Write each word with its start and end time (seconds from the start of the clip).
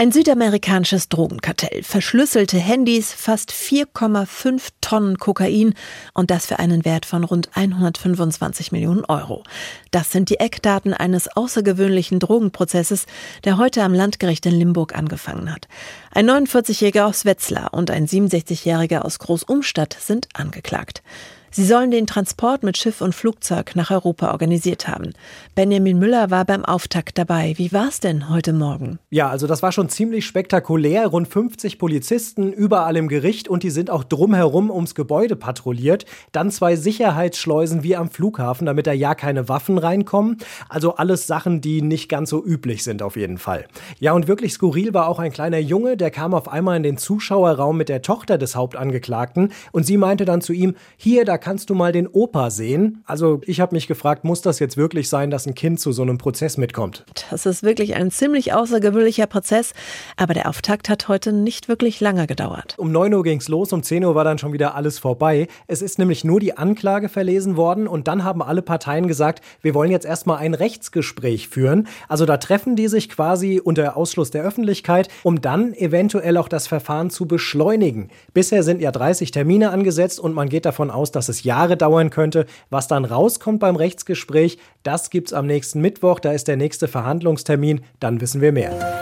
Ein 0.00 0.12
südamerikanisches 0.12 1.08
Drogenkartell, 1.08 1.82
verschlüsselte 1.82 2.56
Handys, 2.56 3.12
fast 3.12 3.50
4,5 3.50 4.68
Tonnen 4.80 5.18
Kokain 5.18 5.74
und 6.14 6.30
das 6.30 6.46
für 6.46 6.60
einen 6.60 6.84
Wert 6.84 7.04
von 7.04 7.24
rund 7.24 7.50
125 7.54 8.70
Millionen 8.70 9.04
Euro. 9.06 9.42
Das 9.90 10.12
sind 10.12 10.30
die 10.30 10.38
Eckdaten 10.38 10.94
eines 10.94 11.26
außergewöhnlichen 11.26 12.20
Drogenprozesses, 12.20 13.06
der 13.42 13.58
heute 13.58 13.82
am 13.82 13.92
Landgericht 13.92 14.46
in 14.46 14.54
Limburg 14.54 14.94
angefangen 14.94 15.52
hat. 15.52 15.66
Ein 16.12 16.30
49-Jähriger 16.30 17.02
aus 17.06 17.24
Wetzlar 17.24 17.74
und 17.74 17.90
ein 17.90 18.06
67-Jähriger 18.06 19.00
aus 19.00 19.18
Großumstadt 19.18 19.96
sind 19.98 20.28
angeklagt. 20.32 21.02
Sie 21.50 21.64
sollen 21.64 21.90
den 21.90 22.06
Transport 22.06 22.62
mit 22.62 22.76
Schiff 22.76 23.00
und 23.00 23.14
Flugzeug 23.14 23.74
nach 23.74 23.90
Europa 23.90 24.32
organisiert 24.32 24.86
haben. 24.86 25.14
Benjamin 25.54 25.98
Müller 25.98 26.30
war 26.30 26.44
beim 26.44 26.62
Auftakt 26.62 27.16
dabei. 27.16 27.54
Wie 27.56 27.72
war 27.72 27.88
es 27.88 28.00
denn 28.00 28.28
heute 28.28 28.52
Morgen? 28.52 28.98
Ja, 29.08 29.30
also 29.30 29.46
das 29.46 29.62
war 29.62 29.72
schon 29.72 29.88
ziemlich 29.88 30.26
spektakulär. 30.26 31.06
Rund 31.06 31.26
50 31.26 31.78
Polizisten 31.78 32.52
überall 32.52 32.96
im 32.98 33.08
Gericht 33.08 33.48
und 33.48 33.62
die 33.62 33.70
sind 33.70 33.88
auch 33.88 34.04
drumherum 34.04 34.70
ums 34.70 34.94
Gebäude 34.94 35.36
patrouilliert. 35.36 36.04
Dann 36.32 36.50
zwei 36.50 36.76
Sicherheitsschleusen 36.76 37.82
wie 37.82 37.96
am 37.96 38.10
Flughafen, 38.10 38.66
damit 38.66 38.86
da 38.86 38.92
ja 38.92 39.14
keine 39.14 39.48
Waffen 39.48 39.78
reinkommen. 39.78 40.36
Also 40.68 40.96
alles 40.96 41.26
Sachen, 41.26 41.62
die 41.62 41.80
nicht 41.80 42.10
ganz 42.10 42.28
so 42.28 42.44
üblich 42.44 42.84
sind 42.84 43.00
auf 43.02 43.16
jeden 43.16 43.38
Fall. 43.38 43.66
Ja, 44.00 44.12
und 44.12 44.28
wirklich 44.28 44.52
skurril 44.52 44.92
war 44.92 45.08
auch 45.08 45.18
ein 45.18 45.32
kleiner 45.32 45.58
Junge, 45.58 45.96
der 45.96 46.10
kam 46.10 46.34
auf 46.34 46.48
einmal 46.48 46.76
in 46.76 46.82
den 46.82 46.98
Zuschauerraum 46.98 47.78
mit 47.78 47.88
der 47.88 48.02
Tochter 48.02 48.36
des 48.36 48.54
Hauptangeklagten 48.54 49.52
und 49.72 49.84
sie 49.84 49.96
meinte 49.96 50.26
dann 50.26 50.42
zu 50.42 50.52
ihm, 50.52 50.74
hier, 50.98 51.24
da 51.24 51.37
kannst 51.38 51.70
du 51.70 51.74
mal 51.74 51.92
den 51.92 52.06
Opa 52.06 52.50
sehen. 52.50 53.02
Also 53.06 53.40
ich 53.46 53.60
habe 53.60 53.74
mich 53.74 53.86
gefragt, 53.86 54.24
muss 54.24 54.42
das 54.42 54.58
jetzt 54.58 54.76
wirklich 54.76 55.08
sein, 55.08 55.30
dass 55.30 55.46
ein 55.46 55.54
Kind 55.54 55.80
zu 55.80 55.92
so 55.92 56.02
einem 56.02 56.18
Prozess 56.18 56.56
mitkommt? 56.56 57.04
Das 57.30 57.46
ist 57.46 57.62
wirklich 57.62 57.94
ein 57.94 58.10
ziemlich 58.10 58.52
außergewöhnlicher 58.52 59.26
Prozess, 59.26 59.72
aber 60.16 60.34
der 60.34 60.48
Auftakt 60.48 60.88
hat 60.88 61.08
heute 61.08 61.32
nicht 61.32 61.68
wirklich 61.68 62.00
lange 62.00 62.26
gedauert. 62.26 62.74
Um 62.78 62.92
9 62.92 63.14
Uhr 63.14 63.22
ging 63.22 63.38
es 63.38 63.48
los, 63.48 63.72
um 63.72 63.82
10 63.82 64.04
Uhr 64.04 64.14
war 64.14 64.24
dann 64.24 64.38
schon 64.38 64.52
wieder 64.52 64.74
alles 64.74 64.98
vorbei. 64.98 65.48
Es 65.66 65.82
ist 65.82 65.98
nämlich 65.98 66.24
nur 66.24 66.40
die 66.40 66.56
Anklage 66.56 67.08
verlesen 67.08 67.56
worden 67.56 67.88
und 67.88 68.08
dann 68.08 68.24
haben 68.24 68.42
alle 68.42 68.62
Parteien 68.62 69.08
gesagt, 69.08 69.42
wir 69.62 69.74
wollen 69.74 69.90
jetzt 69.90 70.06
erstmal 70.06 70.38
ein 70.38 70.54
Rechtsgespräch 70.54 71.48
führen. 71.48 71.88
Also 72.08 72.26
da 72.26 72.36
treffen 72.36 72.76
die 72.76 72.88
sich 72.88 73.08
quasi 73.08 73.60
unter 73.62 73.96
Ausschluss 73.96 74.30
der 74.30 74.42
Öffentlichkeit, 74.42 75.08
um 75.22 75.40
dann 75.40 75.74
eventuell 75.74 76.36
auch 76.36 76.48
das 76.48 76.66
Verfahren 76.66 77.10
zu 77.10 77.26
beschleunigen. 77.26 78.10
Bisher 78.34 78.62
sind 78.62 78.80
ja 78.80 78.90
30 78.90 79.30
Termine 79.30 79.70
angesetzt 79.70 80.20
und 80.20 80.34
man 80.34 80.48
geht 80.48 80.64
davon 80.64 80.90
aus, 80.90 81.12
dass 81.12 81.27
es 81.28 81.42
Jahre 81.42 81.76
dauern 81.76 82.10
könnte. 82.10 82.46
Was 82.70 82.88
dann 82.88 83.04
rauskommt 83.04 83.60
beim 83.60 83.76
Rechtsgespräch, 83.76 84.58
das 84.82 85.10
gibt's 85.10 85.32
am 85.32 85.46
nächsten 85.46 85.80
Mittwoch. 85.80 86.20
Da 86.20 86.32
ist 86.32 86.48
der 86.48 86.56
nächste 86.56 86.88
Verhandlungstermin. 86.88 87.82
Dann 88.00 88.20
wissen 88.20 88.40
wir 88.40 88.52
mehr. 88.52 88.98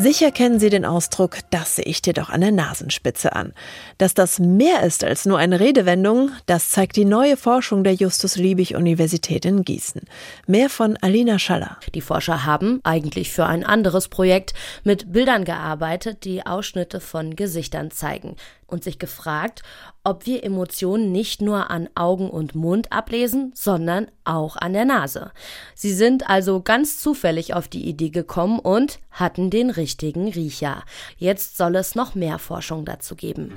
Sicher 0.00 0.30
kennen 0.30 0.60
Sie 0.60 0.70
den 0.70 0.84
Ausdruck, 0.84 1.38
das 1.50 1.74
sehe 1.74 1.84
ich 1.84 2.00
dir 2.00 2.12
doch 2.12 2.30
an 2.30 2.40
der 2.40 2.52
Nasenspitze 2.52 3.34
an. 3.34 3.52
Dass 3.98 4.14
das 4.14 4.38
mehr 4.38 4.84
ist 4.84 5.02
als 5.02 5.26
nur 5.26 5.38
eine 5.38 5.58
Redewendung, 5.58 6.30
das 6.46 6.70
zeigt 6.70 6.94
die 6.94 7.04
neue 7.04 7.36
Forschung 7.36 7.82
der 7.82 7.94
Justus-Liebig-Universität 7.94 9.44
in 9.44 9.64
Gießen. 9.64 10.02
Mehr 10.46 10.70
von 10.70 10.96
Alina 10.98 11.40
Schaller. 11.40 11.78
Die 11.96 12.00
Forscher 12.00 12.46
haben 12.46 12.78
eigentlich 12.84 13.32
für 13.32 13.46
ein 13.46 13.64
anderes 13.64 14.06
Projekt 14.06 14.54
mit 14.84 15.12
Bildern 15.12 15.44
gearbeitet, 15.44 16.22
die 16.22 16.46
Ausschnitte 16.46 17.00
von 17.00 17.34
Gesichtern 17.34 17.90
zeigen 17.90 18.36
und 18.68 18.84
sich 18.84 18.98
gefragt, 18.98 19.62
ob 20.04 20.26
wir 20.26 20.44
Emotionen 20.44 21.10
nicht 21.10 21.42
nur 21.42 21.70
an 21.70 21.88
Augen 21.94 22.30
und 22.30 22.54
Mund 22.54 22.92
ablesen, 22.92 23.50
sondern 23.54 24.08
auch 24.24 24.56
an 24.56 24.74
der 24.74 24.84
Nase. 24.84 25.32
Sie 25.74 25.92
sind 25.92 26.30
also 26.30 26.62
ganz 26.62 27.00
zufällig 27.00 27.54
auf 27.54 27.66
die 27.66 27.88
Idee 27.88 28.10
gekommen 28.10 28.60
und 28.60 29.00
hatten 29.10 29.50
den 29.50 29.70
richtigen 29.70 30.28
Riecher. 30.28 30.84
Jetzt 31.16 31.56
soll 31.56 31.74
es 31.76 31.94
noch 31.94 32.14
mehr 32.14 32.38
Forschung 32.38 32.84
dazu 32.84 33.16
geben. 33.16 33.52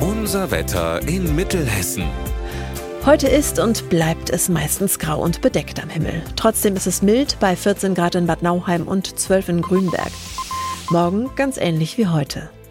Unser 0.00 0.50
Wetter 0.50 1.06
in 1.08 1.34
Mittelhessen. 1.34 2.04
Heute 3.04 3.28
ist 3.28 3.58
und 3.58 3.90
bleibt 3.90 4.30
es 4.30 4.48
meistens 4.48 4.98
grau 4.98 5.20
und 5.20 5.42
bedeckt 5.42 5.82
am 5.82 5.90
Himmel. 5.90 6.22
Trotzdem 6.36 6.74
ist 6.74 6.86
es 6.86 7.02
mild 7.02 7.38
bei 7.38 7.54
14 7.54 7.94
Grad 7.94 8.14
in 8.14 8.26
Bad 8.26 8.42
Nauheim 8.42 8.88
und 8.88 9.18
12 9.18 9.48
in 9.50 9.62
Grünberg. 9.62 10.10
Morgen 10.88 11.30
ganz 11.36 11.58
ähnlich 11.58 11.98
wie 11.98 12.06
heute. 12.06 12.48